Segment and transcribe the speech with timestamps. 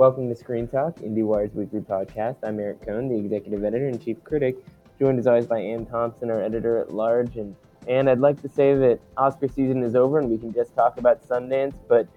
[0.00, 2.36] Welcome to Screen Talk, IndieWire's weekly podcast.
[2.42, 4.56] I'm Eric Kohn, the executive editor and chief critic,
[4.98, 7.36] joined as always by Anne Thompson, our editor at large.
[7.36, 7.54] And
[7.86, 10.96] and I'd like to say that Oscar season is over and we can just talk
[10.96, 12.08] about Sundance, but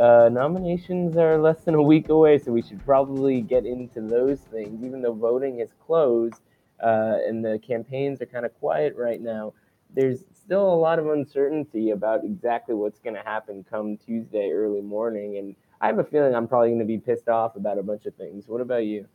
[0.00, 4.40] uh, nominations are less than a week away, so we should probably get into those
[4.40, 4.84] things.
[4.84, 6.42] Even though voting has closed
[6.82, 9.52] uh, and the campaigns are kind of quiet right now,
[9.94, 14.82] there's still a lot of uncertainty about exactly what's going to happen come Tuesday early
[14.82, 15.38] morning.
[15.38, 18.06] And I have a feeling I'm probably going to be pissed off about a bunch
[18.06, 18.48] of things.
[18.48, 19.06] What about you?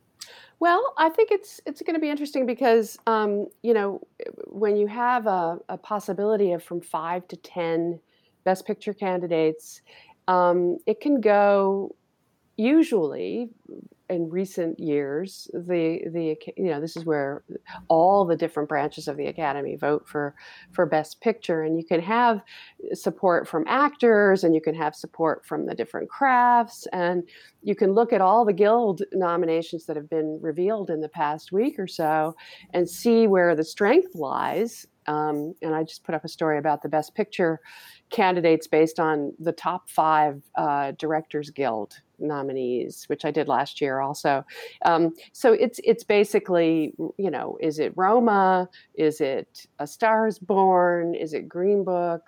[0.60, 4.00] Well, I think it's it's going to be interesting because um, you know
[4.46, 8.00] when you have a, a, possibility of from five to ten
[8.44, 9.82] best picture candidates,
[10.28, 11.94] um, it can go
[12.56, 13.50] usually
[14.10, 17.42] in recent years, the the you know this is where
[17.88, 20.34] all the different branches of the academy vote for
[20.72, 22.42] for best picture, and you can have
[22.92, 27.22] support from actors, and you can have support from the different crafts, and
[27.62, 31.50] you can look at all the guild nominations that have been revealed in the past
[31.52, 32.34] week or so,
[32.74, 34.86] and see where the strength lies.
[35.06, 37.60] Um, and I just put up a story about the best picture
[38.10, 44.00] candidates based on the top five uh, Directors Guild nominees, which I did last year
[44.00, 44.44] also.
[44.84, 48.68] Um, so it's it's basically you know is it Roma?
[48.94, 51.14] Is it A Star Is Born?
[51.14, 52.22] Is it Green Book?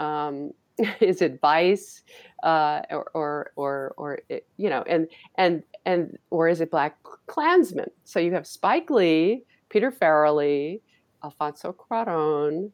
[0.00, 0.52] Um,
[1.00, 2.02] is it Vice?
[2.42, 6.96] Uh, or or or, or it, you know and and and or is it Black
[7.26, 7.90] Klansman?
[8.04, 10.80] So you have Spike Lee, Peter Farrelly,
[11.22, 12.70] Alfonso Cuarón.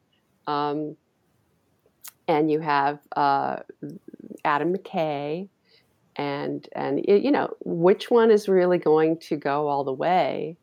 [0.46, 0.96] Um,
[2.28, 3.56] and you have uh,
[4.44, 5.48] Adam McKay,
[6.16, 10.56] and and you know which one is really going to go all the way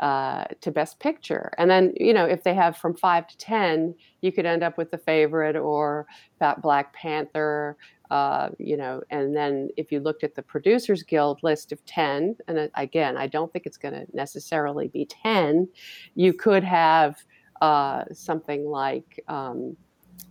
[0.00, 3.94] uh, to Best Picture, and then you know if they have from five to ten,
[4.20, 6.06] you could end up with the favorite or
[6.38, 7.76] that Black Panther.
[8.10, 12.36] Uh, you know, and then if you looked at the Producers Guild list of 10,
[12.48, 15.68] and again, I don't think it's going to necessarily be 10,
[16.14, 17.22] you could have
[17.60, 19.76] uh, something like um,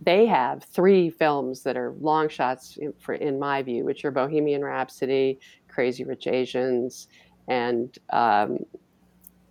[0.02, 4.10] they have three films that are long shots in, for, in my view, which are
[4.10, 5.38] Bohemian Rhapsody,
[5.68, 7.08] Crazy Rich Asians,
[7.48, 8.58] and um,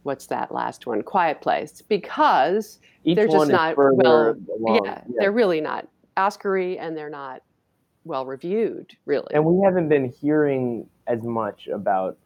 [0.04, 1.02] what's that last one?
[1.02, 4.36] Quiet Place, because Each they're just not well.
[4.66, 7.42] Yeah, yeah, they're really not Oscary, and they're not
[8.06, 9.28] well reviewed, really.
[9.34, 12.18] And we haven't been hearing as much about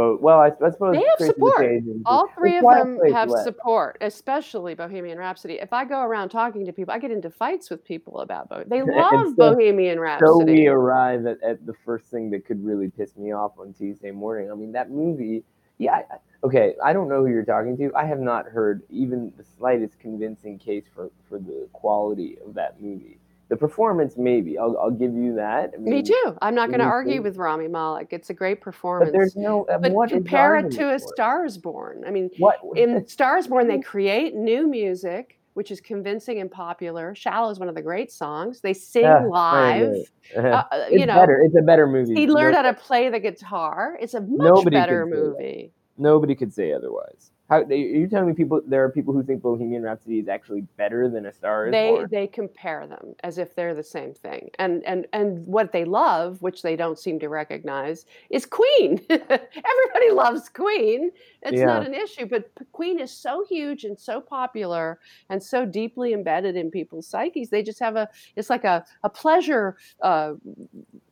[0.00, 1.66] but well, I, I suppose they have support.
[2.06, 3.44] All three of them have left.
[3.44, 5.58] support, especially Bohemian Rhapsody.
[5.60, 8.70] If I go around talking to people, I get into fights with people about Bohemian.
[8.70, 10.30] They love so, Bohemian Rhapsody.
[10.30, 13.74] So we arrive at, at the first thing that could really piss me off on
[13.74, 14.50] Tuesday morning.
[14.50, 15.44] I mean, that movie.
[15.76, 16.00] Yeah,
[16.44, 16.76] okay.
[16.82, 17.92] I don't know who you're talking to.
[17.94, 22.80] I have not heard even the slightest convincing case for for the quality of that
[22.80, 23.18] movie.
[23.50, 25.72] The performance, maybe I'll, I'll give you that.
[25.74, 26.36] I mean, Me too.
[26.40, 28.08] I'm not going to argue with Rami Malek.
[28.12, 29.10] It's a great performance.
[29.10, 29.66] But there's no.
[29.68, 32.04] But compare it to A Stars Born.
[32.06, 37.14] I mean, what in Stars Born they create new music which is convincing and popular.
[37.14, 38.60] Shallow is one of the great songs.
[38.60, 39.96] They sing yeah, live.
[40.36, 41.42] Uh, uh you know, better.
[41.42, 42.14] It's a better movie.
[42.14, 43.98] He learned how to play the guitar.
[44.00, 45.72] It's a much Nobody better movie.
[45.98, 47.32] Nobody could say otherwise.
[47.50, 50.60] How are you telling me people there are people who think Bohemian Rhapsody is actually
[50.76, 52.08] better than A Star Is they, Born?
[52.08, 56.40] They compare them as if they're the same thing, and and and what they love,
[56.42, 59.00] which they don't seem to recognize, is Queen.
[59.10, 61.10] Everybody loves Queen.
[61.42, 61.64] It's yeah.
[61.64, 66.54] not an issue, but Queen is so huge and so popular and so deeply embedded
[66.54, 67.50] in people's psyches.
[67.50, 70.34] They just have a it's like a a pleasure uh,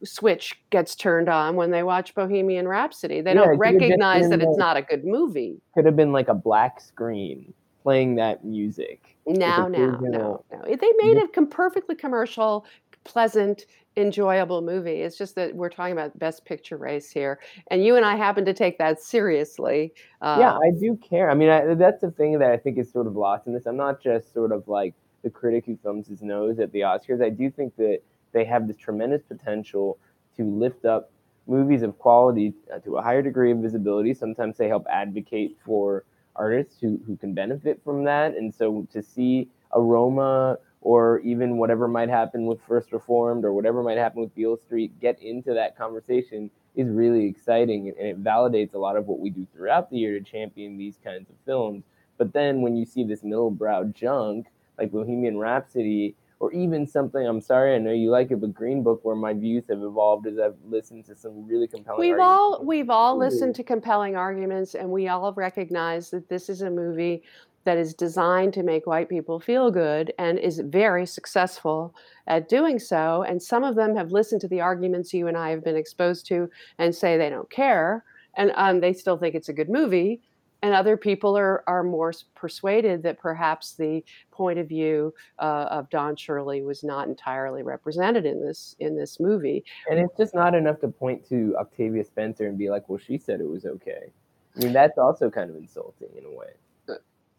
[0.04, 3.20] switch gets turned on when they watch Bohemian Rhapsody.
[3.20, 5.60] They yeah, don't recognize that it's not a good movie.
[5.74, 9.16] Could have been like a black screen playing that music.
[9.26, 10.64] No, no, no, no.
[10.64, 12.66] They made it com- perfectly commercial,
[13.04, 13.66] pleasant,
[13.96, 15.02] enjoyable movie.
[15.02, 18.44] It's just that we're talking about best picture race here, and you and I happen
[18.44, 19.92] to take that seriously.
[20.22, 21.30] Uh, yeah, I do care.
[21.30, 23.66] I mean, I, that's the thing that I think is sort of lost in this.
[23.66, 27.22] I'm not just sort of like the critic who thumbs his nose at the Oscars.
[27.22, 28.00] I do think that
[28.32, 29.98] they have this tremendous potential
[30.36, 31.10] to lift up
[31.46, 34.12] movies of quality uh, to a higher degree of visibility.
[34.14, 36.04] Sometimes they help advocate for
[36.36, 38.36] artists who, who can benefit from that.
[38.36, 43.82] And so to see Aroma or even whatever might happen with First Reformed or whatever
[43.82, 47.88] might happen with Beale Street get into that conversation is really exciting.
[47.88, 50.98] And it validates a lot of what we do throughout the year to champion these
[51.02, 51.82] kinds of films.
[52.18, 54.46] But then when you see this middle brow junk
[54.78, 57.26] like Bohemian Rhapsody or even something.
[57.26, 60.26] I'm sorry, I know you like it, but Green Book, where my views have evolved
[60.26, 62.00] as I've listened to some really compelling.
[62.00, 66.62] We've all we've all listened to compelling arguments, and we all recognize that this is
[66.62, 67.22] a movie
[67.64, 71.94] that is designed to make white people feel good and is very successful
[72.26, 73.24] at doing so.
[73.28, 76.24] And some of them have listened to the arguments you and I have been exposed
[76.28, 76.48] to
[76.78, 78.04] and say they don't care
[78.38, 80.22] and um, they still think it's a good movie
[80.62, 85.88] and other people are, are more persuaded that perhaps the point of view uh, of
[85.90, 89.64] Don Shirley was not entirely represented in this in this movie.
[89.90, 93.18] And it's just not enough to point to Octavia Spencer and be like, "Well, she
[93.18, 94.12] said it was okay."
[94.56, 96.48] I mean, that's also kind of insulting in a way.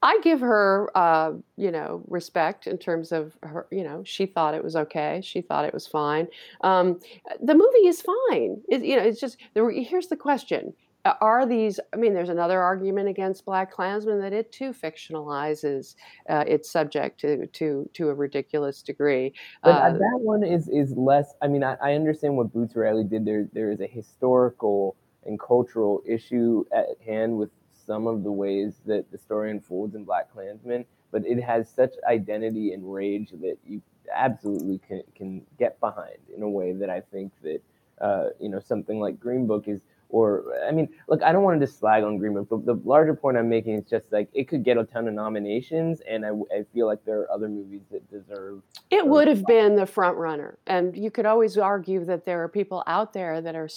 [0.01, 3.68] I give her, uh, you know, respect in terms of her.
[3.69, 5.19] You know, she thought it was okay.
[5.22, 6.27] She thought it was fine.
[6.62, 7.00] Um,
[7.42, 8.62] the movie is fine.
[8.69, 10.74] It, you know, it's just there, here's the question:
[11.21, 15.95] are these i mean there's another argument against BlacKkKlansman that it too fictionalizes
[16.29, 19.33] uh, its subject to to to a ridiculous degree.
[19.63, 23.03] But uh, that one is is less i mean I, I, understand what boots riley
[23.03, 23.25] did.
[23.25, 24.95] There there is a historical
[25.25, 27.50] and cultural issue at hand with
[27.85, 32.73] some of the ways that the story unfolds in BlacKkKlansman but it has such identity
[32.73, 33.81] and rage that you
[34.13, 37.62] absolutely can, can get behind in a way that i think that
[38.01, 41.59] uh, you know something like green book is or I mean, look, I don't want
[41.59, 44.27] to just slag on Green Book, but the larger point I'm making is just like
[44.33, 47.47] it could get a ton of nominations, and I, I feel like there are other
[47.47, 48.61] movies that deserve.
[48.89, 52.50] It would have been the front runner, and you could always argue that there are
[52.50, 53.69] people out there that are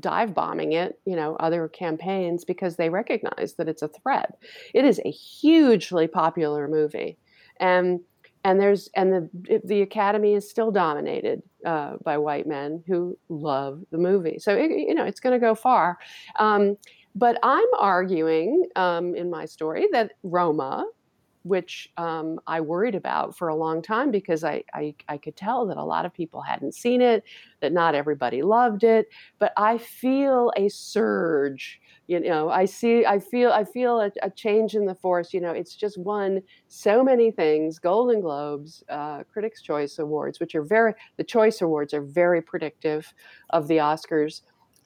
[0.00, 4.36] dive bombing it, you know, other campaigns because they recognize that it's a threat.
[4.74, 7.18] It is a hugely popular movie,
[7.60, 8.00] and
[8.44, 13.82] and there's and the the academy is still dominated uh, by white men who love
[13.90, 15.98] the movie so it, you know it's going to go far
[16.38, 16.76] um,
[17.14, 20.84] but i'm arguing um, in my story that roma
[21.44, 25.66] which um, I worried about for a long time because I, I, I, could tell
[25.66, 27.24] that a lot of people hadn't seen it,
[27.60, 29.08] that not everybody loved it.
[29.38, 34.30] But I feel a surge you know i see i feel i feel a, a,
[34.30, 39.22] change in the force you know it's just won so many things golden globes uh,
[39.30, 43.12] critics choice awards which are very the choice awards are very predictive
[43.50, 44.40] of the oscars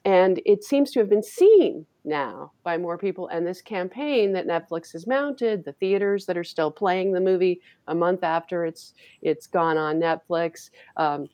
[0.05, 4.45] and it seems to have been seen now by more people and this campaign that
[4.45, 8.93] netflix has mounted the theaters that are still playing the movie a month after it's
[9.21, 11.27] it's gone on netflix um,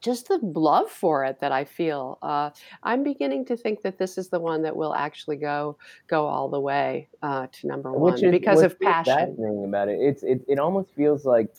[0.00, 2.18] just the love for it that I feel.
[2.22, 2.50] Uh,
[2.82, 5.76] I'm beginning to think that this is the one that will actually go
[6.06, 9.14] go all the way uh, to number one is, because of passion.
[9.14, 11.54] Fascinating about it, it's it, it almost feels like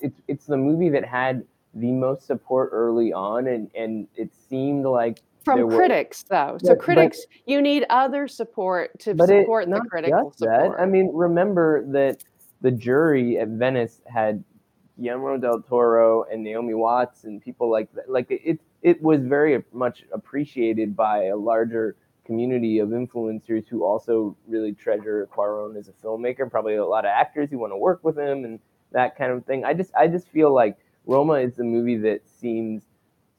[0.00, 1.44] it's it's the movie that had
[1.74, 6.58] the most support early on, and and it seemed like from critics were, though.
[6.62, 10.76] So critics, but, you need other support to support it, the critical support.
[10.76, 10.82] That.
[10.82, 12.24] I mean, remember that
[12.60, 14.42] the jury at Venice had
[15.00, 18.10] Guillermo del Toro and Naomi Watts and people like that.
[18.10, 24.36] Like it, it was very much appreciated by a larger community of influencers who also
[24.46, 26.50] really treasure Cuarón as a filmmaker.
[26.50, 28.60] Probably a lot of actors who want to work with him and
[28.92, 29.64] that kind of thing.
[29.64, 32.84] I just, I just feel like Roma is a movie that seems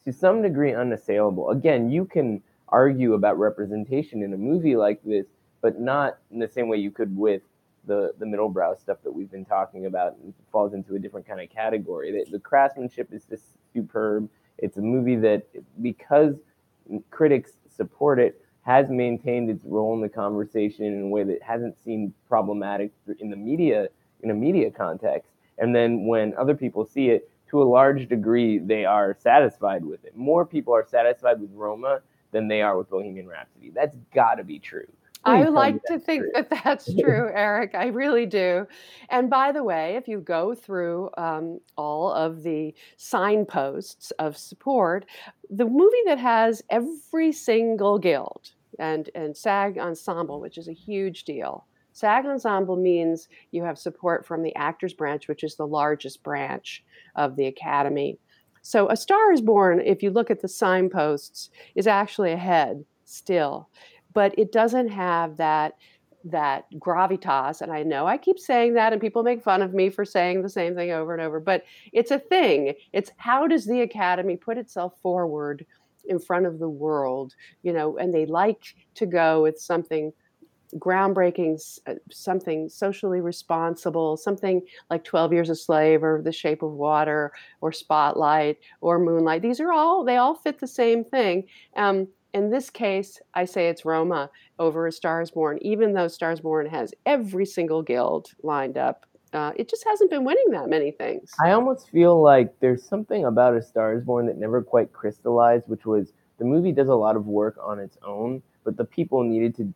[0.06, 1.50] to some degree unassailable.
[1.50, 5.26] Again, you can argue about representation in a movie like this,
[5.62, 7.42] but not in the same way you could with
[7.86, 10.16] the the middle brow stuff that we've been talking about
[10.52, 12.12] falls into a different kind of category.
[12.12, 13.44] The, the craftsmanship is just
[13.74, 14.30] superb.
[14.58, 15.48] It's a movie that
[15.82, 16.36] because
[17.10, 21.78] critics support it has maintained its role in the conversation in a way that hasn't
[21.84, 23.88] seemed problematic in the media
[24.22, 25.32] in a media context.
[25.58, 30.04] And then when other people see it, to a large degree, they are satisfied with
[30.04, 30.16] it.
[30.16, 32.02] More people are satisfied with Roma
[32.32, 33.72] than they are with Bohemian Rhapsody.
[33.74, 34.88] That's got to be true.
[35.26, 36.32] I like to think true.
[36.36, 37.76] that that's true, Eric.
[37.76, 38.68] I really do.
[39.10, 45.06] And by the way, if you go through um, all of the signposts of support,
[45.50, 51.24] the movie that has every single guild and, and SAG ensemble, which is a huge
[51.24, 51.66] deal.
[51.94, 56.84] SAG ensemble means you have support from the actors branch, which is the largest branch
[57.16, 58.20] of the academy.
[58.62, 63.70] So, A Star is Born, if you look at the signposts, is actually ahead still
[64.16, 65.76] but it doesn't have that
[66.24, 69.92] that gravitas and i know i keep saying that and people make fun of me
[69.92, 72.74] for saying the same thing over and over but it's a thing.
[72.94, 75.66] It's how does the academy put itself forward
[76.08, 80.12] in front of the world you know and they like to go with something
[80.78, 86.72] groundbreaking uh, something socially responsible something like 12 years a slave or the shape of
[86.72, 87.32] water
[87.62, 89.42] or spotlight or moonlight.
[89.42, 91.46] These are all they all fit the same thing.
[91.76, 96.42] Um, in this case, I say it's Roma over a Stars Born, even though Stars
[96.42, 99.06] Born has every single guild lined up.
[99.32, 101.32] Uh, it just hasn't been winning that many things.
[101.42, 105.86] I almost feel like there's something about a Stars Born that never quite crystallized, which
[105.86, 109.56] was the movie does a lot of work on its own, but the people needed
[109.56, 109.74] to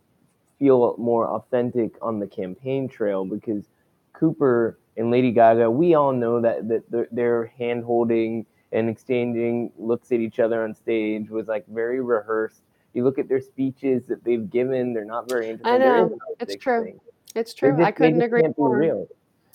[0.59, 3.69] feel more authentic on the campaign trail because
[4.11, 10.11] Cooper and Lady Gaga, we all know that that they're hand holding and exchanging looks
[10.11, 12.61] at each other on stage was like very rehearsed.
[12.93, 15.73] You look at their speeches that they've given; they're not very interesting.
[15.73, 16.83] I know it's true.
[16.85, 16.99] Thing.
[17.35, 17.71] It's true.
[17.71, 19.07] Just, I couldn't agree more.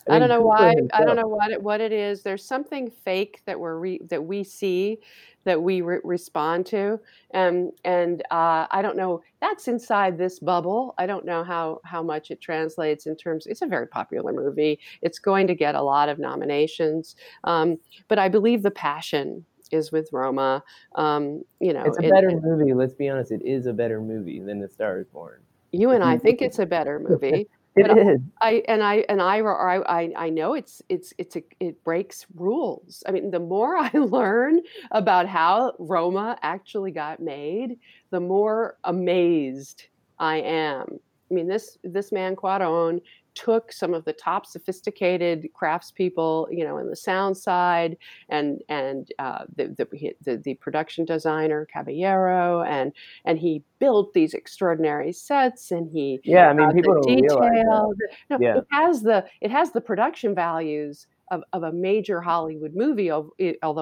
[0.09, 0.75] I, don't know why.
[0.93, 2.23] I don't know what it, what it is.
[2.23, 4.99] There's something fake that we're re, that we see,
[5.45, 7.01] that we re- respond to,
[7.33, 9.23] and and uh, I don't know.
[9.41, 10.95] That's inside this bubble.
[10.99, 13.47] I don't know how how much it translates in terms.
[13.47, 14.79] It's a very popular movie.
[15.03, 19.93] It's going to get a lot of nominations, um, but I believe the passion is
[19.93, 20.63] with Roma.
[20.95, 22.75] Um, you know, it's a better it, movie.
[22.75, 23.33] Let's be honest.
[23.33, 25.41] It is a better movie than The Star Is Born.
[25.73, 27.49] You and I think it's a better movie.
[27.77, 28.21] It but is.
[28.41, 33.03] I and I and I I I know it's it's it's a it breaks rules.
[33.07, 34.61] I mean, the more I learn
[34.93, 37.79] about how Roma actually got made,
[38.11, 39.87] the more amazed
[40.19, 40.87] I am.
[41.31, 43.01] I mean, this this man Cuarón
[43.35, 47.97] took some of the top sophisticated craftspeople, you know, in the sound side,
[48.29, 52.93] and and uh, the, the, the the production designer Caballero, and
[53.25, 57.41] and he built these extraordinary sets, and he yeah, I mean, people don't detail.
[57.41, 57.97] realize.
[58.31, 58.59] No, yeah.
[58.59, 61.07] it has the it has the production values.
[61.31, 63.33] Of, of a major Hollywood movie, although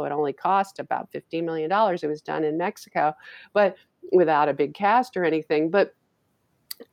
[0.05, 1.73] it only cost about $15 million.
[1.73, 3.15] It was done in Mexico,
[3.53, 3.75] but
[4.13, 5.69] without a big cast or anything.
[5.69, 5.93] But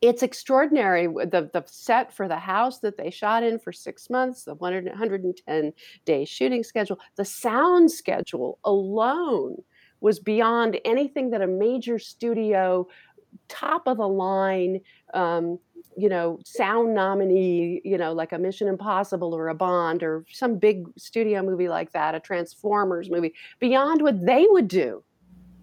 [0.01, 4.43] it's extraordinary the the set for the house that they shot in for six months
[4.43, 5.73] the 110
[6.05, 9.55] day shooting schedule the sound schedule alone
[10.01, 12.87] was beyond anything that a major studio
[13.47, 14.79] top of the line
[15.13, 15.59] um,
[15.97, 20.57] you know sound nominee you know like a mission impossible or a bond or some
[20.57, 25.03] big studio movie like that a transformers movie beyond what they would do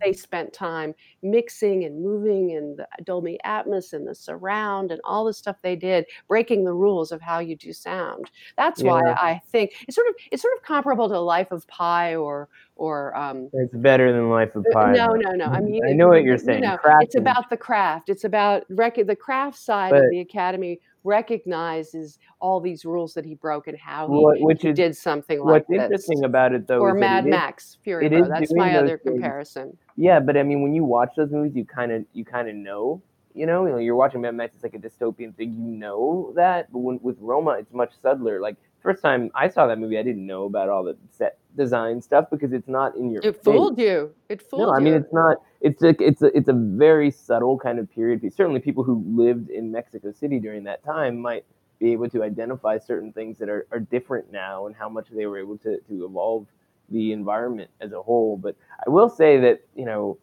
[0.00, 5.24] they spent time mixing and moving and the Dolby Atmos and the surround and all
[5.24, 8.30] the stuff they did, breaking the rules of how you do sound.
[8.56, 8.90] That's yeah.
[8.90, 12.48] why I think it's sort of it's sort of comparable to Life of Pi or
[12.76, 14.92] or um, it's better than Life of uh, Pi.
[14.92, 15.46] No, no, no.
[15.46, 16.62] I mean, I know what you're saying.
[16.62, 18.08] You know, it's about the craft.
[18.08, 23.24] It's about rec- the craft side but, of the academy recognizes all these rules that
[23.24, 25.72] he broke and how he, what, which he is, did something like that.
[25.72, 29.14] what's interesting about it though or mad max fury road that's my other things.
[29.14, 32.48] comparison yeah but i mean when you watch those movies you kind of you kind
[32.48, 33.00] of know
[33.36, 35.52] you know, you know, you're watching Mad Max, it's like a dystopian thing.
[35.52, 38.40] You know that, but when, with Roma, it's much subtler.
[38.40, 42.00] Like first time I saw that movie, I didn't know about all the set design
[42.00, 43.22] stuff because it's not in your.
[43.22, 43.44] It face.
[43.44, 44.12] fooled you.
[44.28, 44.66] It fooled you.
[44.66, 45.38] no, I mean it's not.
[45.60, 48.36] It's a it's a it's a very subtle kind of period piece.
[48.36, 51.44] Certainly, people who lived in Mexico City during that time might
[51.78, 55.26] be able to identify certain things that are, are different now and how much they
[55.26, 56.46] were able to to evolve
[56.90, 58.36] the environment as a whole.
[58.36, 60.18] But I will say that you know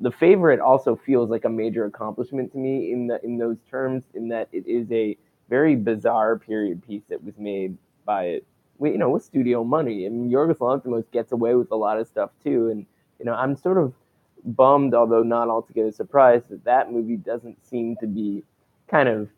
[0.00, 4.04] the favorite also feels like a major accomplishment to me in the in those terms
[4.14, 5.16] in that it is a
[5.48, 8.46] very bizarre period piece that was made by it
[8.80, 12.06] you know with studio money I mean Yorgos Lanthimos gets away with a lot of
[12.06, 12.86] stuff too and
[13.18, 13.92] you know I'm sort of
[14.44, 18.42] bummed although not altogether surprised that that movie doesn't seem to be
[18.88, 19.28] kind of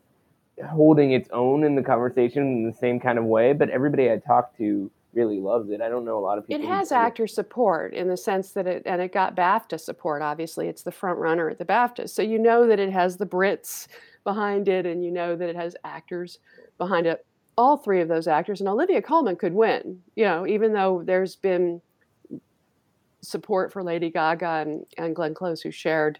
[0.69, 4.17] holding its own in the conversation in the same kind of way but everybody I
[4.17, 5.81] talked to really loves it.
[5.81, 6.63] I don't know a lot of people.
[6.63, 10.21] It has actor support in the sense that it and it got BAFTA support.
[10.21, 13.25] Obviously, it's the front runner at the BAFTA, so you know that it has the
[13.25, 13.87] Brits
[14.23, 16.39] behind it, and you know that it has actors
[16.77, 17.25] behind it.
[17.59, 19.99] All three of those actors, and Olivia Colman could win.
[20.15, 21.81] You know, even though there's been
[23.21, 26.19] support for Lady Gaga and, and Glenn Close, who shared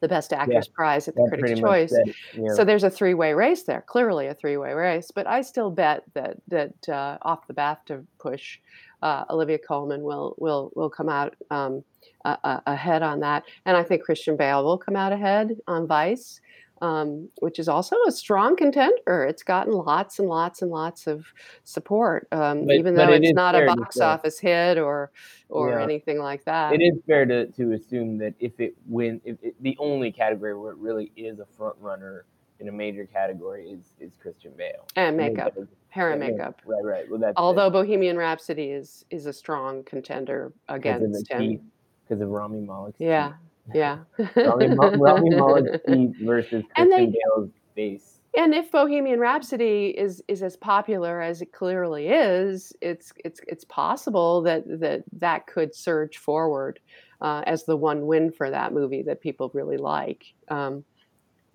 [0.00, 1.94] the Best Actress yeah, prize at the Critics' Choice.
[2.34, 2.52] yeah.
[2.54, 5.10] So there's a three-way race there, clearly a three-way race.
[5.14, 8.58] But I still bet that that uh, off the BAFTA push,
[9.02, 11.82] uh, Olivia Colman will will will come out um,
[12.24, 16.40] uh, ahead on that, and I think Christian Bale will come out ahead on Vice
[16.80, 19.24] um, which is also a strong contender.
[19.24, 21.26] It's gotten lots and lots and lots of
[21.64, 25.10] support, um, but, even though it it's not a box office hit or
[25.48, 25.82] or yeah.
[25.82, 26.72] anything like that.
[26.72, 30.56] It is fair to, to assume that if it win, if it, the only category
[30.56, 32.24] where it really is a front runner
[32.60, 35.54] in a major category is is Christian Bale and makeup,
[35.88, 36.62] hair and makeup.
[36.64, 37.10] Right, right.
[37.10, 37.72] Well, that's although it.
[37.72, 41.60] Bohemian Rhapsody is is a strong contender against him
[42.04, 42.94] because of Rami Malek.
[42.98, 43.32] Yeah.
[43.74, 43.98] Yeah.
[44.36, 48.20] Rami, Rami Malek's feet versus Christian Bale's face.
[48.36, 53.64] And if Bohemian Rhapsody is is as popular as it clearly is, it's it's it's
[53.64, 56.78] possible that that that could surge forward
[57.20, 60.24] uh, as the one win for that movie that people really like.
[60.48, 60.84] Um,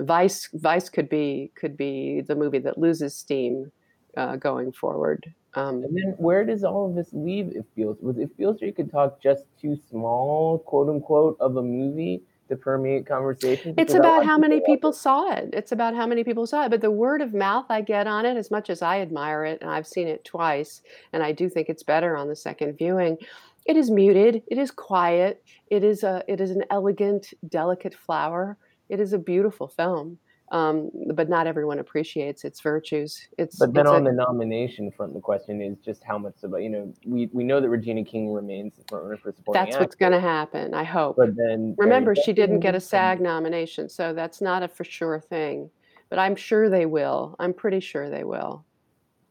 [0.02, 3.72] Vice Vice could be could be the movie that loses steam
[4.18, 5.34] uh, going forward.
[5.56, 7.98] Um, and then where does all of this leave if Beale?
[8.02, 12.56] Was if Beale Street could talk just too small, quote unquote, of a movie to
[12.56, 13.74] permeate conversation.
[13.78, 15.50] It's about how many people saw it.
[15.54, 16.70] It's about how many people saw it.
[16.70, 19.60] But the word of mouth I get on it, as much as I admire it,
[19.62, 20.82] and I've seen it twice,
[21.14, 23.18] and I do think it's better on the second viewing.
[23.66, 24.44] It is muted.
[24.48, 25.44] It is quiet.
[25.72, 26.24] It is a.
[26.28, 28.58] It is an elegant, delicate flower.
[28.90, 30.20] It is a beautiful film
[30.52, 33.28] um, but not everyone appreciates its virtues.
[33.38, 36.36] It's but then it's on a, the nomination front, the question is just how much
[36.44, 39.66] about you know we we know that Regina King remains the front runner for supporting.
[39.66, 40.74] That's what's going to happen.
[40.74, 41.16] I hope.
[41.18, 45.20] But then remember, she didn't get a SAG nomination, so that's not a for sure
[45.20, 45.70] thing.
[46.10, 47.36] But I'm sure they will.
[47.40, 48.64] I'm pretty sure they will.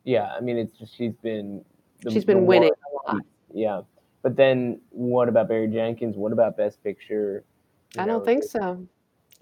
[0.02, 1.64] Yeah, I mean, it's just she's been
[2.02, 3.22] the, she's been winning a lot.
[3.52, 3.82] Yeah,
[4.22, 6.16] but then what about Barry Jenkins?
[6.16, 7.44] What about Best Picture?
[7.96, 8.84] I know, don't think so.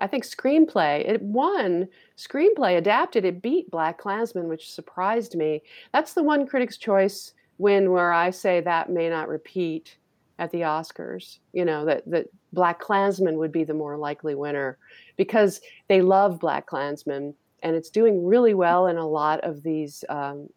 [0.02, 1.88] I think screenplay, it won.
[2.18, 5.62] Screenplay adapted, it beat BlacKkKlansman, which surprised me.
[5.92, 9.96] That's the one Critics' Choice win where I say that may not repeat
[10.40, 11.38] at the Oscars.
[11.52, 14.76] You know, that, that BlacKkKlansman would be the more likely winner
[15.16, 17.32] because they love BlacKkKlansman
[17.62, 20.48] and it's doing really well in a lot of these um,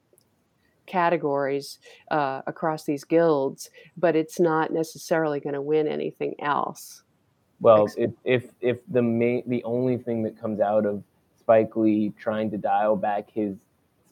[0.88, 1.78] categories
[2.10, 7.04] uh, across these guilds, but it's not necessarily going to win anything else.
[7.60, 11.04] Well, if if if the main the only thing that comes out of
[11.40, 13.56] Spike Lee trying to dial back his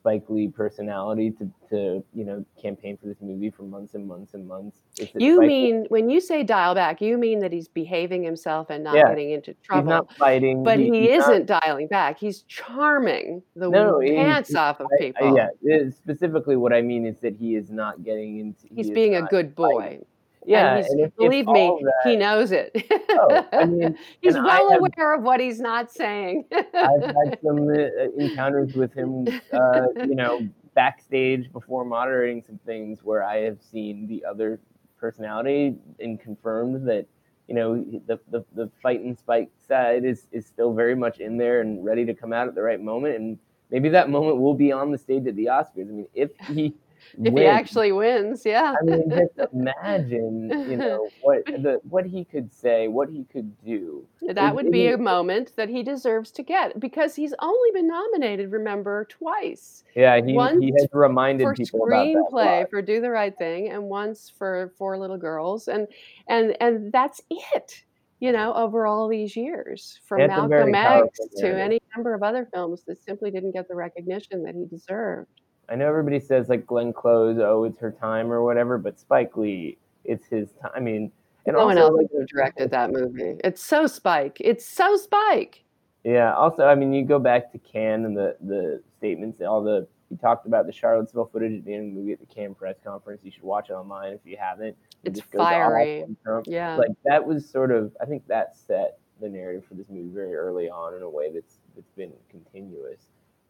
[0.03, 4.33] Spike Lee personality to, to you know campaign for this movie for months and months
[4.33, 4.81] and months.
[5.15, 8.69] You Spike mean Lee, when you say dial back, you mean that he's behaving himself
[8.69, 9.83] and not yeah, getting into trouble.
[9.83, 12.19] He's not fighting, but he, he isn't not, dialing back.
[12.19, 15.39] He's charming the no, pants off of people.
[15.39, 18.67] I, yeah, specifically what I mean is that he is not getting into.
[18.75, 19.79] He's he being a good boy.
[19.79, 20.05] Fighting.
[20.45, 22.71] Yeah, and, and if, believe if me, that, he knows it.
[23.09, 26.45] Oh, I mean, he's well have, aware of what he's not saying.
[26.51, 33.03] I've had some uh, encounters with him, uh, you know, backstage before moderating some things
[33.03, 34.59] where I have seen the other
[34.97, 37.05] personality and confirmed that
[37.47, 41.37] you know the the, the fight and spike side is is still very much in
[41.37, 43.37] there and ready to come out at the right moment and
[43.69, 45.89] maybe that moment will be on the stage at the Oscars.
[45.89, 46.75] I mean, if he
[47.21, 48.75] if he actually wins, yeah.
[48.79, 53.53] I mean, just imagine, you know, what the what he could say, what he could
[53.63, 54.07] do.
[54.21, 58.51] That would be a moment that he deserves to get because he's only been nominated,
[58.51, 59.83] remember, twice.
[59.95, 63.83] Yeah, he, once he has reminded for people screenplay for Do the Right Thing, and
[63.83, 65.87] once for Four Little Girls, and
[66.27, 67.83] and and that's it.
[68.19, 72.47] You know, over all these years, from it's Malcolm X to any number of other
[72.53, 75.41] films that simply didn't get the recognition that he deserved.
[75.69, 79.37] I know everybody says like Glenn Close, oh, it's her time or whatever, but Spike
[79.37, 80.71] Lee, it's his time.
[80.75, 81.11] I mean,
[81.45, 83.37] and no one else like, directed that movie.
[83.43, 84.37] It's so Spike.
[84.39, 85.63] It's so Spike.
[86.03, 86.33] Yeah.
[86.33, 90.17] Also, I mean, you go back to Cannes and the the statements, all the he
[90.17, 92.75] talked about the Charlottesville footage at the end of the movie at the Cannes press
[92.83, 93.21] conference.
[93.23, 94.77] You should watch it online if you haven't.
[95.03, 96.05] It it's fiery.
[96.45, 96.75] Yeah.
[96.75, 97.95] Like that was sort of.
[98.01, 101.31] I think that set the narrative for this movie very early on in a way
[101.33, 102.99] that's that's been continuous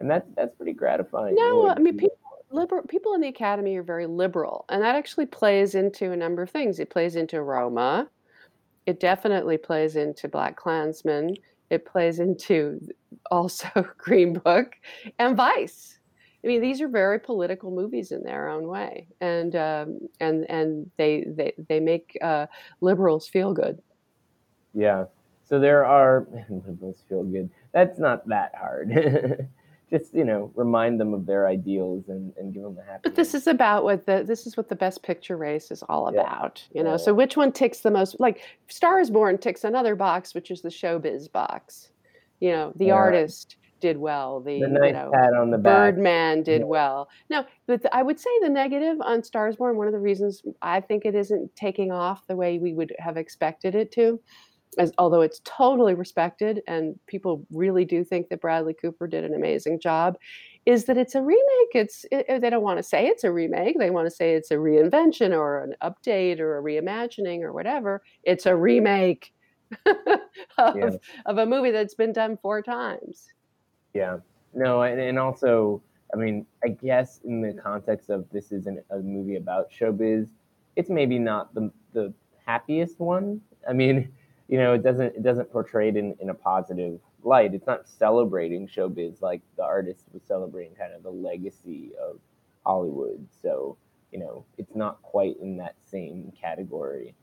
[0.03, 1.33] and that's that's pretty gratifying.
[1.35, 2.17] No, I mean people
[2.51, 6.43] liberal people in the academy are very liberal, and that actually plays into a number
[6.43, 6.79] of things.
[6.79, 8.09] It plays into Roma.
[8.85, 11.37] It definitely plays into BlacKkKlansman.
[11.69, 12.81] It plays into
[13.31, 14.75] also Green Book
[15.19, 15.99] and Vice.
[16.43, 20.91] I mean, these are very political movies in their own way, and um, and and
[20.97, 22.47] they they they make uh,
[22.81, 23.81] liberals feel good.
[24.73, 25.05] Yeah.
[25.45, 27.49] So there are liberals feel good.
[27.71, 28.91] That's not that hard.
[29.93, 33.01] just you know remind them of their ideals and, and give them a happy.
[33.03, 36.11] But this is about what the this is what the best picture race is all
[36.13, 36.21] yeah.
[36.21, 36.63] about.
[36.73, 38.19] You know, so which one ticks the most?
[38.19, 41.89] Like Star is Born ticks another box, which is the showbiz box.
[42.39, 42.93] You know, the yeah.
[42.93, 44.39] artist did well.
[44.39, 45.95] The, the nice you know, pat on the back.
[45.95, 47.09] Birdman did well.
[47.29, 49.77] No, but the, I would say the negative on Stars Born.
[49.77, 53.17] One of the reasons I think it isn't taking off the way we would have
[53.17, 54.19] expected it to
[54.77, 59.33] as although it's totally respected and people really do think that Bradley Cooper did an
[59.33, 60.17] amazing job,
[60.65, 61.73] is that it's a remake.
[61.73, 63.77] It's it, they don't want to say it's a remake.
[63.77, 68.01] They want to say it's a reinvention or an update or a reimagining or whatever.
[68.23, 69.33] It's a remake
[69.85, 70.89] of, yeah.
[71.25, 73.27] of a movie that's been done four times.
[73.93, 74.17] Yeah.
[74.53, 75.81] No, and, and also,
[76.13, 80.27] I mean, I guess in the context of this is an, a movie about showbiz,
[80.75, 82.13] it's maybe not the the
[82.45, 83.41] happiest one.
[83.67, 84.11] I mean,
[84.47, 87.53] you know, it doesn't it doesn't portray it in, in a positive light.
[87.53, 92.19] It's not celebrating showbiz like the artist was celebrating kind of the legacy of
[92.65, 93.27] Hollywood.
[93.41, 93.77] So,
[94.11, 97.15] you know, it's not quite in that same category.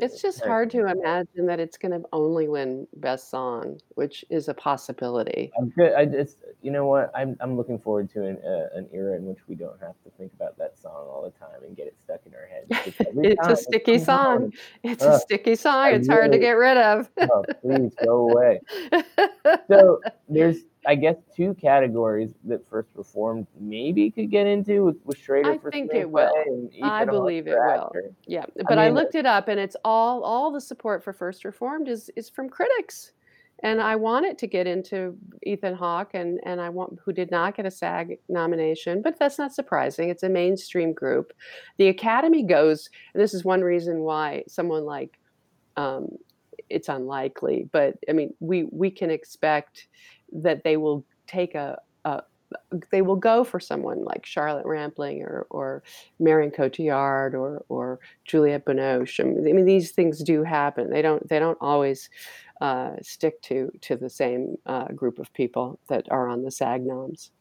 [0.00, 4.48] It's just hard to imagine that it's going to only win best song, which is
[4.48, 5.52] a possibility.
[5.58, 5.92] I'm good.
[5.94, 7.10] I just, you know what?
[7.14, 10.10] I'm I'm looking forward to an uh, an era in which we don't have to
[10.18, 12.94] think about that song all the time and get it stuck in our head.
[13.24, 14.52] it's a sticky song.
[14.82, 15.92] It's a sticky song.
[15.92, 17.10] It's hard to get rid of.
[17.20, 18.60] oh, please go away.
[19.68, 25.18] so there's, I guess, two categories that First Reformed maybe could get into with, with
[25.18, 25.52] Schrader.
[25.52, 26.32] I think it will.
[26.82, 27.92] I believe it will.
[28.26, 31.12] Yeah, but I, mean, I looked it up, and it's all all the support for
[31.12, 33.12] First Reformed is is from critics
[33.64, 37.56] and I wanted to get into Ethan Hawke, and and I want who did not
[37.56, 40.10] get a SAG nomination, but that's not surprising.
[40.10, 41.32] It's a mainstream group.
[41.78, 45.18] The Academy goes, and this is one reason why someone like
[45.76, 46.08] um,
[46.68, 49.88] it's unlikely, but I mean, we we can expect
[50.34, 52.22] that they will take a, a
[52.90, 55.82] they will go for someone like Charlotte Rampling or, or
[56.20, 59.20] Marion Cotillard or, or Juliette Binoche.
[59.20, 60.90] I mean, these things do happen.
[60.90, 62.10] They don't they don't always
[62.60, 66.86] uh, stick to to the same uh, group of people that are on the SAG
[66.86, 67.32] noms.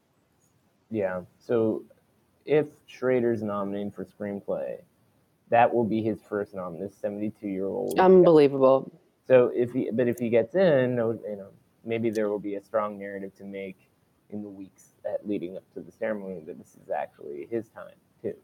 [0.90, 1.22] Yeah.
[1.40, 1.84] So
[2.46, 4.78] if Schrader's nominating for screenplay,
[5.50, 6.80] that will be his first nom.
[6.80, 8.00] This seventy-two-year-old.
[8.00, 8.92] Unbelievable.
[9.28, 11.50] So if he, but if he gets in, no, you know,
[11.86, 13.90] maybe there will be a strong narrative to make
[14.30, 14.90] in the weeks
[15.24, 17.96] leading up to the ceremony that this is actually his time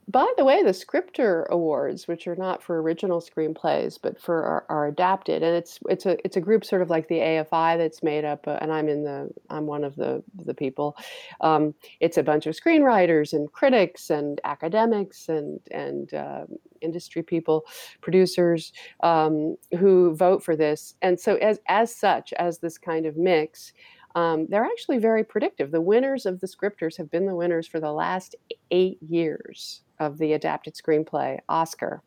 [0.07, 4.65] By the way, the Scripter Awards, which are not for original screenplays but for are,
[4.69, 8.03] are adapted, and it's it's a it's a group sort of like the AFI that's
[8.03, 10.97] made up, uh, and I'm in the I'm one of the the people.
[11.41, 16.45] Um, it's a bunch of screenwriters and critics and academics and and uh,
[16.81, 17.65] industry people,
[18.01, 23.17] producers um, who vote for this, and so as as such as this kind of
[23.17, 23.73] mix
[24.15, 25.71] um, they're actually very predictive.
[25.71, 28.35] The winners of the scripters have been the winners for the last
[28.71, 32.01] eight years of the adapted screenplay Oscar.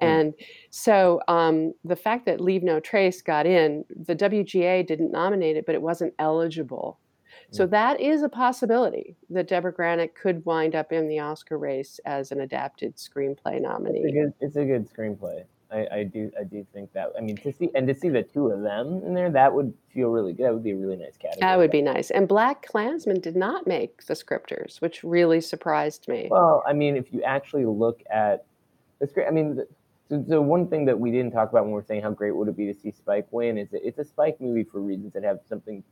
[0.00, 0.06] Hmm.
[0.06, 0.34] And
[0.70, 5.66] so um, the fact that Leave No Trace got in, the WGA didn't nominate it,
[5.66, 6.98] but it wasn't eligible.
[7.52, 7.70] So hmm.
[7.70, 12.32] that is a possibility that Debra Granik could wind up in the Oscar race as
[12.32, 14.00] an adapted screenplay nominee.
[14.00, 15.44] It's a good, it's a good screenplay.
[15.70, 18.22] I, I do I do think that I mean to see and to see the
[18.22, 20.46] two of them in there that would feel really good.
[20.46, 21.40] That would be a really nice category.
[21.40, 22.10] That would be nice.
[22.10, 26.28] And BlacKkKlansman did not make the scripters, which really surprised me.
[26.30, 28.44] Well, I mean, if you actually look at
[29.00, 29.66] the script, I mean, the,
[30.08, 32.36] so, so one thing that we didn't talk about when we are saying how great
[32.36, 35.12] would it be to see Spike win is that it's a Spike movie for reasons
[35.14, 35.82] that have something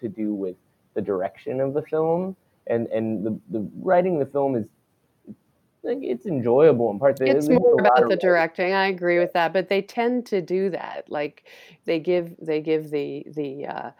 [0.00, 0.56] to do with
[0.94, 2.36] the direction of the film
[2.66, 4.66] and and the the writing the film is
[5.84, 7.20] like it's enjoyable in parts.
[7.20, 8.72] It's more about the directing.
[8.72, 11.04] I agree with that, but they tend to do that.
[11.08, 11.44] Like
[11.84, 13.90] they give they give the the uh,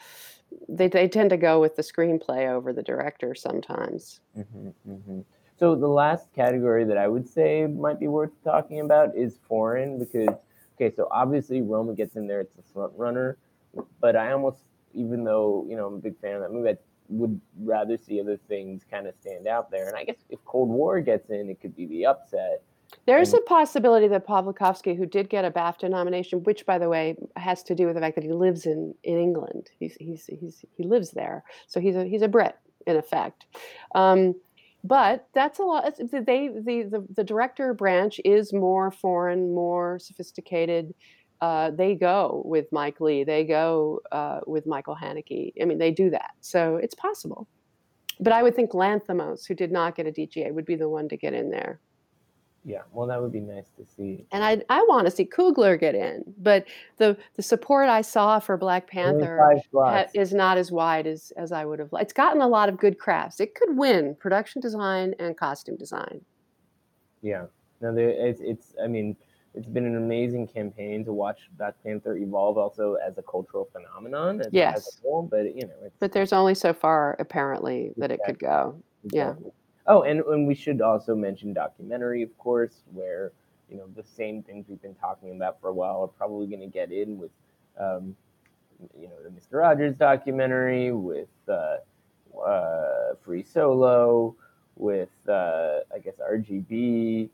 [0.68, 4.20] they they tend to go with the screenplay over the director sometimes.
[4.36, 5.20] Mm-hmm, mm-hmm.
[5.58, 9.98] So the last category that I would say might be worth talking about is foreign
[9.98, 10.34] because
[10.76, 13.36] okay, so obviously Roma gets in there; it's the front runner.
[14.00, 14.58] But I almost,
[14.94, 16.76] even though you know I'm a big fan of that movie, I
[17.08, 19.88] would rather see other things kind of stand out there.
[19.88, 22.62] And I guess if Cold War gets in, it could be the upset.
[23.06, 26.88] There's and, a possibility that Pawlikowski, who did get a BAFTA nomination, which by the
[26.88, 30.26] way has to do with the fact that he lives in, in England, he's, he's,
[30.26, 33.46] he's, he lives there, so he's a he's a Brit in effect.
[33.94, 34.34] Um,
[34.84, 35.84] but that's a lot.
[35.98, 40.94] They the, the the director branch is more foreign, more sophisticated
[41.40, 45.52] uh, they go with Mike Leigh, they go uh, with Michael Haneke.
[45.60, 46.32] I mean, they do that.
[46.40, 47.46] So it's possible.
[48.20, 51.08] But I would think Lanthimos, who did not get a DGA, would be the one
[51.08, 51.80] to get in there.
[52.66, 54.24] Yeah, well, that would be nice to see.
[54.32, 56.64] And I, I want to see Coogler get in, but
[56.96, 61.52] the the support I saw for Black Panther ha, is not as wide as as
[61.52, 61.90] I would have.
[61.92, 63.38] It's gotten a lot of good crafts.
[63.38, 66.22] It could win production design and costume design.
[67.20, 67.46] Yeah,
[67.82, 68.72] no, it's it's.
[68.82, 69.14] I mean,
[69.54, 74.40] it's been an amazing campaign to watch Black Panther evolve also as a cultural phenomenon.
[74.40, 74.76] As, yes.
[74.78, 78.32] As whole, but you know, but there's only so far apparently that exactly.
[78.32, 78.82] it could go.
[79.04, 79.44] Exactly.
[79.46, 79.50] Yeah.
[79.86, 83.32] Oh, and, and we should also mention documentary, of course, where
[83.70, 86.60] you know the same things we've been talking about for a while are probably going
[86.60, 87.30] to get in with,
[87.78, 88.16] um,
[88.98, 91.76] you know, the Mister Rogers documentary, with uh,
[92.44, 94.34] uh, Free Solo,
[94.76, 97.28] with uh, I guess RGB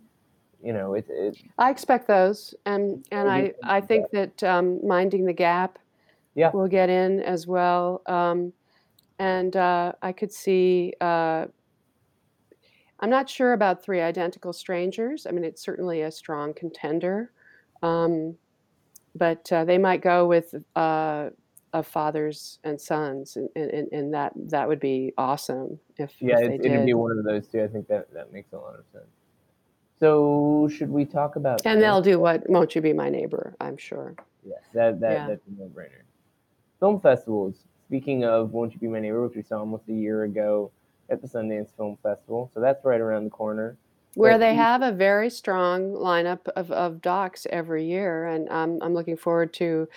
[0.63, 5.25] you know, it, it I expect those, and and I I think that um, minding
[5.25, 5.79] the gap,
[6.35, 8.03] yeah, will get in as well.
[8.07, 8.53] Um,
[9.19, 10.95] and uh, I could see.
[11.01, 11.47] Uh,
[13.03, 15.27] I'm not sure about Three Identical Strangers.
[15.27, 17.31] I mean, it's certainly a strong contender,
[17.83, 18.37] um,
[19.15, 21.31] but uh, they might go with uh,
[21.73, 26.61] of fathers and sons, and, and, and, that that would be awesome if yeah, if
[26.63, 27.63] it, would be one of those two.
[27.63, 29.05] I think that that makes a lot of sense.
[30.01, 31.65] So should we talk about?
[31.67, 32.49] And they'll do what?
[32.49, 33.55] Won't you be my neighbor?
[33.61, 34.17] I'm sure.
[34.45, 35.27] Yes, that that yeah.
[35.29, 36.03] that's a no-brainer.
[36.81, 37.57] Film festivals.
[37.87, 40.71] Speaking of Won't You Be My Neighbor, which we saw almost a year ago
[41.11, 43.77] at the Sundance Film Festival, so that's right around the corner.
[44.15, 48.79] where But they have a very strong lineup of, of docs every year, and um,
[48.81, 49.89] I'm looking forward to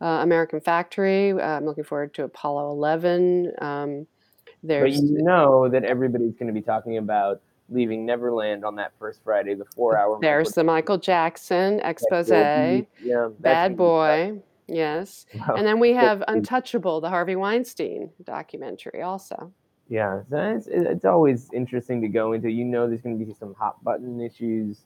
[0.00, 1.30] uh, American Factory.
[1.30, 3.52] Uh, I'm looking forward to Apollo 11.
[3.58, 4.06] Um,
[4.44, 8.92] but there's you know that everybody's going to be talking about leaving Neverland on that
[8.98, 10.18] first Friday, the four-hour.
[10.20, 15.56] there's the Michael Jackson expose, Yeah, Bad Boy, yes, tough.
[15.58, 16.00] and then we Wow.
[16.00, 19.52] have Untouchable, the Harvey Weinstein documentary, also.
[19.88, 22.50] Yeah, it's, it's always interesting to go into.
[22.50, 24.84] You know, there's going to be some hot button issues.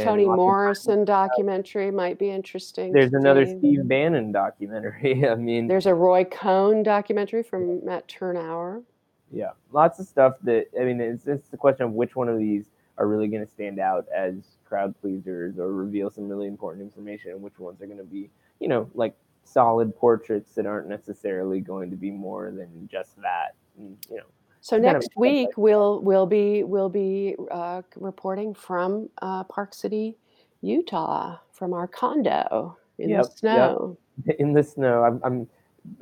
[0.00, 2.92] Toni Morrison documentary might be interesting.
[2.92, 3.58] There's another see.
[3.58, 5.26] Steve Bannon documentary.
[5.28, 8.82] I mean, There's a Roy Cohn documentary from Matt Tyrnauer.
[9.32, 12.38] Yeah, lots of stuff that I mean, it's it's the question of which one of
[12.38, 12.66] these
[12.98, 17.32] are really going to stand out as crowd pleasers or reveal some really important information,
[17.32, 19.14] and which ones are going to be, you know, like
[19.44, 23.54] solid portraits that aren't necessarily going to be more than just that.
[23.78, 24.24] And, you know,
[24.60, 29.74] So Kind of next week we'll we'll be we'll be uh, reporting from uh, Park
[29.74, 30.16] City,
[30.60, 33.78] Utah, from our condo in Yep, the yep.
[33.78, 33.98] snow.
[34.38, 35.02] in the snow.
[35.04, 35.48] I'm, I'm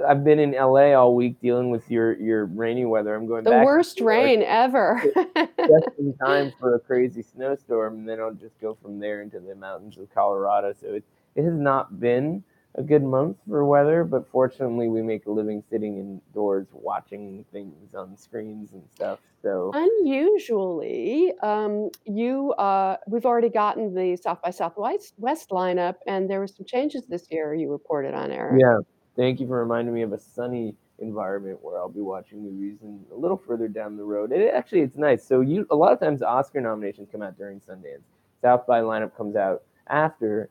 [0.06, 3.14] I've been in LA all week dealing with your your rainy weather.
[3.14, 5.02] I'm going The back worst rain ever.
[5.34, 9.40] just in time for a crazy snowstorm, and then I'll just go from there into
[9.40, 10.74] the mountains of Colorado.
[10.80, 12.42] So it it has not been
[12.76, 17.94] a good month for weather, but fortunately we make a living sitting indoors watching things
[17.94, 19.18] on screens and stuff.
[19.42, 26.28] So Unusually, um, you uh, we've already gotten the South by Southwest West lineup, and
[26.28, 27.54] there were some changes this year.
[27.54, 28.60] You reported on Eric.
[28.60, 28.78] yeah,
[29.16, 33.04] thank you for reminding me of a sunny environment where I'll be watching movies and
[33.12, 34.32] a little further down the road.
[34.32, 35.26] It actually it's nice.
[35.26, 38.02] So you a lot of times Oscar nominations come out during Sundance.
[38.42, 40.48] South by lineup comes out after,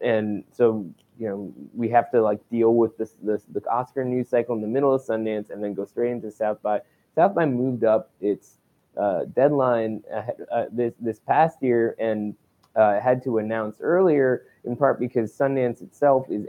[0.00, 0.86] and so
[1.18, 4.60] you know we have to like deal with this this the Oscar news cycle in
[4.60, 6.80] the middle of Sundance and then go straight into South by.
[7.14, 8.56] South by moved up its
[8.96, 10.02] uh, deadline
[10.50, 12.34] uh, this this past year and
[12.76, 16.46] uh, had to announce earlier in part because Sundance itself is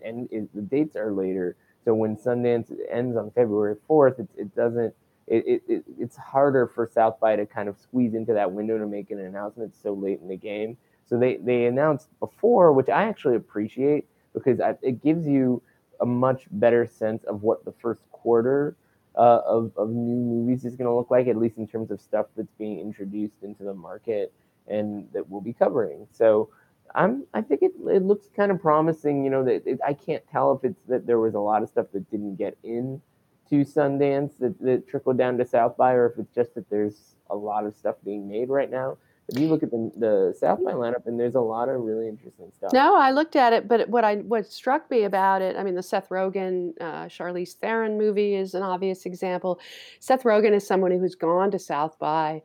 [0.53, 1.55] the dates are later.
[1.83, 4.93] So when Sundance ends on February fourth, it, it doesn't.
[5.25, 8.77] It, it, it, it's harder for South by to kind of squeeze into that window
[8.77, 10.75] to make an announcement so late in the game.
[11.05, 15.61] So they, they announced before, which I actually appreciate because I, it gives you
[16.01, 18.75] a much better sense of what the first quarter
[19.15, 22.01] uh, of, of new movies is going to look like, at least in terms of
[22.01, 24.33] stuff that's being introduced into the market
[24.67, 26.07] and that we'll be covering.
[26.11, 26.49] So
[26.95, 29.23] I'm I think it, it looks kind of promising.
[29.23, 31.69] You know that it, I can't tell if it's that there was a lot of
[31.69, 33.01] stuff that didn't get in
[33.49, 37.15] to Sundance that, that trickled down to South by, or if it's just that there's
[37.29, 38.97] a lot of stuff being made right now.
[39.29, 42.09] If you look at the, the South by lineup, and there's a lot of really
[42.09, 42.73] interesting stuff.
[42.73, 45.75] No, I looked at it, but what I what struck me about it, I mean,
[45.75, 49.59] the Seth Rogen, uh, Charlize Theron movie is an obvious example.
[49.99, 52.41] Seth Rogen is someone who's gone to South by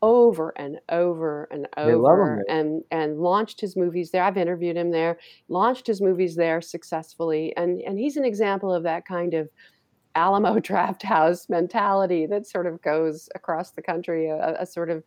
[0.00, 4.22] over and over and him over and and launched his movies there.
[4.22, 8.82] I've interviewed him there, launched his movies there successfully, and and he's an example of
[8.84, 9.48] that kind of
[10.14, 15.02] Alamo Drafthouse mentality that sort of goes across the country, a, a sort of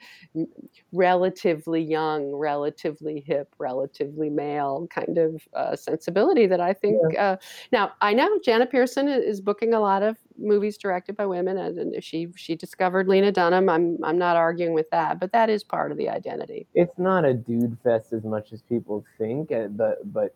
[0.92, 7.18] relatively young, relatively hip, relatively male kind of uh, sensibility that I think.
[7.18, 7.38] Uh,
[7.72, 12.04] now I know Janet Pierson is booking a lot of movies directed by women, and,
[12.04, 13.70] she she discovered Lena Dunham.
[13.70, 16.68] I'm I'm not arguing with that, but that is part of the identity.
[16.74, 20.36] It's not a dude fest as much as people think, uh, but but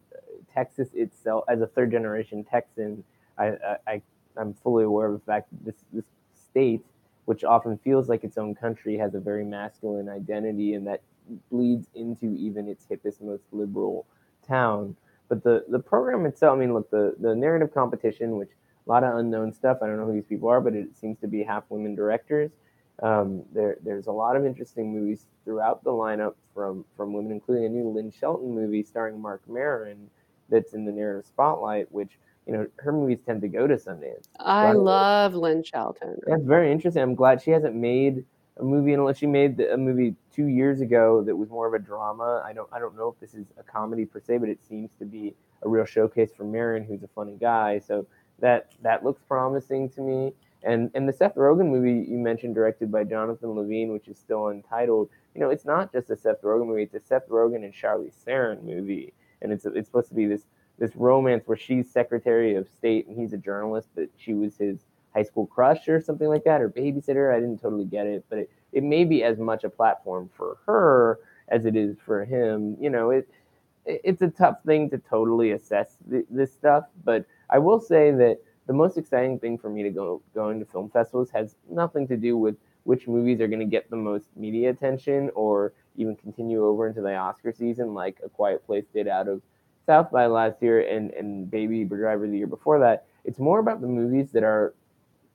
[0.53, 3.03] Texas itself, as a third generation Texan,
[3.38, 4.01] I, I, I
[4.39, 6.82] I'm fully aware of the fact that this this state,
[7.25, 11.02] which often feels like its own country, has a very masculine identity, and that
[11.52, 14.06] bleeds into even its hippest, most liberal
[14.47, 14.95] town.
[15.28, 18.49] But the the program itself, I mean, look, the the narrative competition, which
[18.88, 19.78] a lot of unknown stuff.
[19.82, 22.52] I don't know who these people are, but it seems to be half women directors.
[23.04, 27.65] Um, there, there's a lot of interesting movies throughout the lineup from from women, including
[27.65, 30.10] a new Lynn Shelton movie starring Marc Maron
[30.49, 32.17] that's in the narrative spotlight, which
[32.49, 34.27] you know her movies tend to go to Sundance.
[34.39, 36.17] I love Lynn Shelton.
[36.25, 37.03] That's very interesting.
[37.03, 38.25] I'm glad she hasn't made
[38.57, 41.79] a movie unless she made a movie two years ago that was more of a
[41.79, 42.41] drama.
[42.43, 44.89] I don't I don't know if this is a comedy per se, but it seems
[44.97, 47.77] to be a real showcase for Maron, who's a funny guy.
[47.77, 48.07] So
[48.39, 50.33] that that looks promising to me.
[50.63, 54.47] And and the Seth Rogen movie you mentioned, directed by Jonathan Levine, which is still
[54.47, 55.09] untitled.
[55.35, 58.09] You know, it's not just a Seth Rogen movie; it's a Seth Rogen and Charlie
[58.25, 60.47] Theron movie, and it's it's supposed to be this
[60.79, 64.79] this romance where she's Secretary of State and he's a journalist, but she was his
[65.13, 67.35] high school crush or something like that, or babysitter.
[67.35, 70.57] I didn't totally get it, but it, it may be as much a platform for
[70.65, 72.77] her as it is for him.
[72.79, 73.27] You know, it
[73.85, 78.11] it- it's a tough thing to totally assess th- this stuff, but I will say
[78.11, 82.07] that the most exciting thing for me to go going to film festivals has nothing
[82.07, 86.15] to do with which movies are going to get the most media attention or even
[86.15, 89.41] continue over into the Oscar season, like A Quiet Place did out of
[89.89, 93.08] South by last year and, and Baby Driver the year before that.
[93.25, 94.75] It's more about the movies that are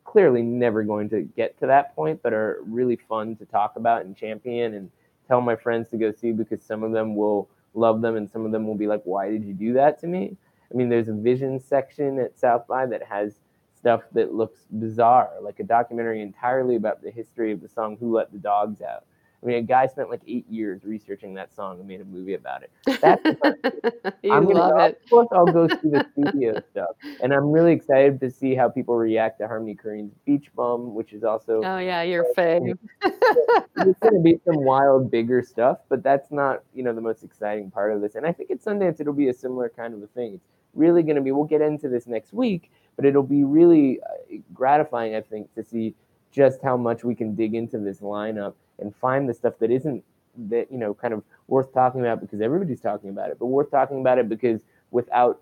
[0.04, 4.04] clearly never going to get to that point, but are really fun to talk about
[4.04, 4.92] and champion and
[5.26, 8.46] tell my friends to go see because some of them will love them and some
[8.46, 10.36] of them will be like, why did you do that to me?
[10.72, 13.40] I mean, there's a vision section at South by that has
[13.76, 18.14] stuff that looks bizarre, like a documentary entirely about the history of the song Who
[18.14, 19.04] Let the Dogs Out.
[19.44, 22.34] I mean, a guy spent like eight years researching that song and made a movie
[22.34, 22.70] about it.
[23.02, 23.22] That's
[24.22, 25.00] you I'm love it.
[25.04, 26.90] Of course, I'll go see the studio stuff,
[27.22, 31.12] and I'm really excited to see how people react to Harmony Korine's Beach Bum, which
[31.12, 32.78] is also Oh yeah, your fave.
[33.02, 37.22] it's going to be some wild, bigger stuff, but that's not you know the most
[37.22, 38.14] exciting part of this.
[38.14, 40.34] And I think at Sundance it'll be a similar kind of a thing.
[40.34, 41.32] It's really going to be.
[41.32, 45.62] We'll get into this next week, but it'll be really uh, gratifying, I think, to
[45.62, 45.94] see
[46.32, 50.02] just how much we can dig into this lineup and find the stuff that isn't
[50.36, 53.70] that you know kind of worth talking about because everybody's talking about it, but worth
[53.70, 54.60] talking about it because
[54.90, 55.40] without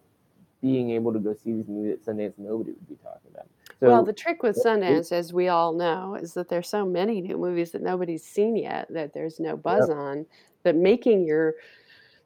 [0.61, 3.45] being able to go see these movies at Sundance, nobody would be talking about.
[3.45, 3.75] It.
[3.81, 7.21] So well, the trick with Sundance, as we all know, is that there's so many
[7.21, 9.97] new movies that nobody's seen yet that there's no buzz yep.
[9.97, 10.27] on.
[10.63, 11.55] That making your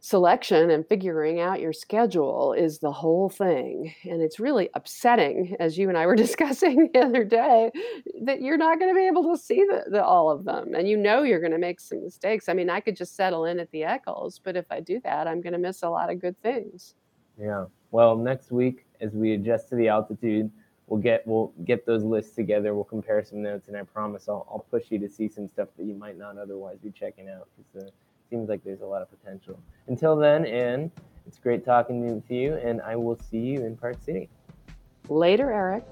[0.06, 3.92] selection and figuring out your schedule is the whole thing.
[4.04, 7.72] And it's really upsetting, as you and I were discussing the other day,
[8.22, 10.74] that you're not going to be able to see the, the, all of them.
[10.76, 12.48] And you know you're going to make some mistakes.
[12.48, 15.26] I mean, I could just settle in at the Eccles, but if I do that,
[15.26, 16.94] I'm going to miss a lot of good things.
[17.36, 17.64] Yeah.
[17.90, 20.52] Well, next week, as we adjust to the altitude,
[20.86, 22.74] we'll get we'll get those lists together.
[22.74, 25.68] We'll compare some notes, and I promise I'll, I'll push you to see some stuff
[25.76, 27.90] that you might not otherwise be checking out because
[28.30, 29.58] seems like there's a lot of potential.
[29.88, 30.90] Until then, Anne,
[31.26, 34.28] it's great talking with you, and I will see you in Park City.
[35.08, 35.84] Later, Eric.